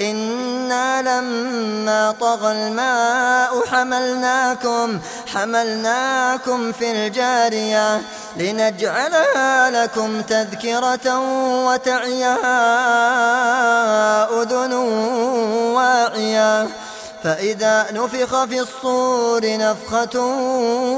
[0.00, 5.00] إنا لما طغى الماء حملناكم
[5.34, 8.00] حملناكم في الجارية
[8.36, 11.20] لنجعلها لكم تذكرة
[11.66, 12.56] وتعيها
[14.42, 14.72] أذن
[15.74, 16.68] واعية
[17.24, 20.20] فإذا نفخ في الصور نفخة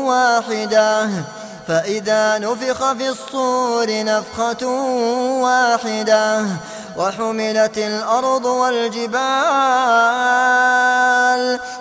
[0.07, 1.09] واحدة
[1.69, 4.67] فإذا نفخ في الصور نفخة
[5.43, 6.47] واحدة
[6.99, 9.19] وحملت الأرض والجبال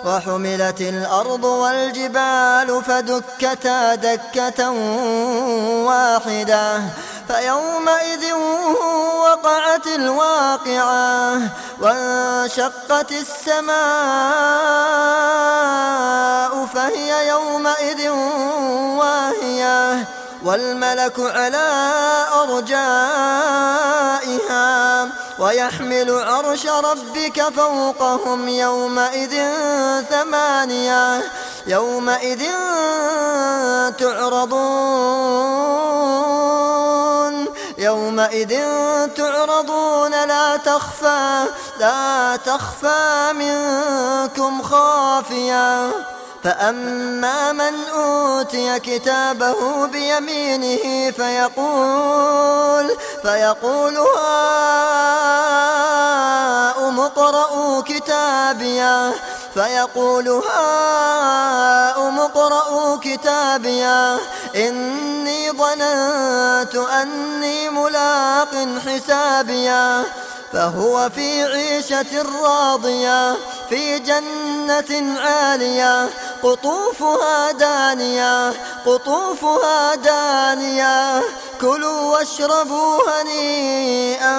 [0.04, 4.70] وحملت الأرض والجبال فدكتا دكة
[5.86, 6.82] واحدة.
[7.28, 8.32] فيومئذ
[9.20, 11.40] وقعت الواقعة
[11.80, 13.78] وانشقت السماء
[16.74, 18.08] فهي يومئذ
[18.98, 20.17] واهية.
[20.44, 21.68] والملك على
[22.42, 23.78] أرجائها
[25.38, 29.52] ويحمل عرش ربك فوقهم يومئذ
[30.10, 31.22] ثمانية
[31.66, 32.42] يومئذ
[33.98, 35.38] تعرضون
[37.78, 38.58] يومئذ
[39.16, 41.44] تعرضون لا تخفى
[41.80, 45.90] لا تخفى منكم خافية.
[46.48, 54.20] فأما من أوتي كتابه بيمينه فيقول فيقول هاؤم
[57.00, 59.12] اقرءوا كتابيه
[59.54, 64.16] فيقول هاؤم اقرءوا كتابيه
[64.56, 70.02] إني ظننت أني ملاق حسابيه
[70.52, 73.36] فهو في عيشة راضية
[73.68, 76.08] في جنة عالية
[76.42, 78.52] قطوفها دانية
[78.86, 81.22] قطوفها دانية.
[81.60, 84.36] كلوا واشربوا هنيئا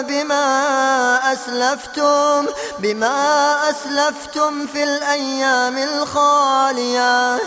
[0.00, 2.46] بما أسلفتم
[2.78, 7.38] بما أسلفتم في الأيام الخالية.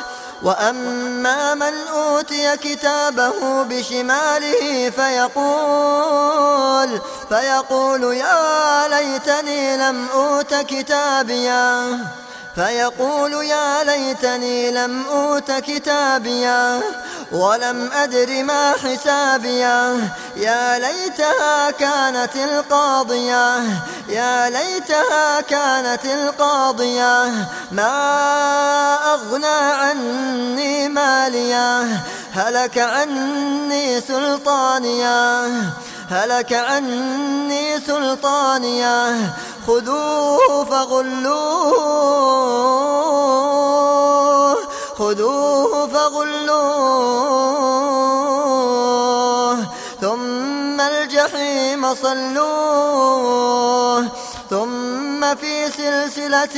[0.44, 12.00] وأما من أوتي كتابه بشماله فيقول فيقول يا ليتني لم أوت كتابيا.
[12.56, 16.82] فيقول يا ليتني لم أوت كتابيا
[17.32, 20.10] ولم أدر ما حسابيا.
[20.36, 23.58] يا ليتها كانت القاضية.
[24.10, 27.26] يا ليتها كانت القاضية.
[27.72, 27.94] ما
[29.14, 32.00] أغنى عني ماليا.
[32.34, 35.52] هلك عني سلطانيا.
[36.10, 39.34] هلك عني سلطانيا.
[39.68, 42.16] خذوه فغلوه
[44.98, 47.26] خذوه فغلوه.
[50.02, 53.36] ثم الجحيم صلوه
[54.50, 56.56] ثم في سلسلة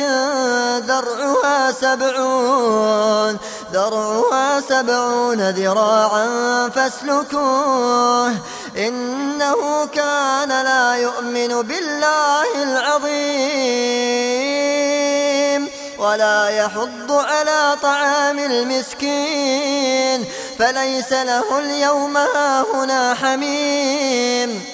[0.80, 3.38] ذرعها سبعون
[3.74, 6.27] ذرعها سبعون ذراعا
[6.69, 8.31] فاسلكوه.
[8.77, 13.97] إنه كان لا يؤمن بالله العظيم
[16.00, 20.25] ولا يحض على طعام المسكين
[20.59, 24.65] فليس له اليوم هاهنا حميم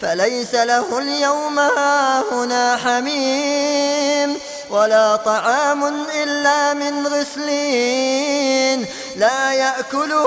[0.00, 4.38] فليس له اليوم هاهنا حميم
[4.70, 5.84] ولا طعام
[6.22, 10.26] إلا من غسلين لا يأكله